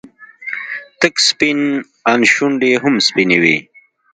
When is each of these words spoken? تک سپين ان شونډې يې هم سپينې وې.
تک 0.99 1.13
سپين 1.27 1.59
ان 2.11 2.19
شونډې 2.33 2.69
يې 2.73 2.77
هم 2.83 2.95
سپينې 3.07 3.37
وې. 3.43 3.57